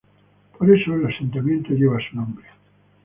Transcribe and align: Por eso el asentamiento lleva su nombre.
Por 0.57 0.67
eso 0.75 0.95
el 0.95 1.05
asentamiento 1.05 1.73
lleva 1.75 1.99
su 2.09 2.15
nombre. 2.15 2.47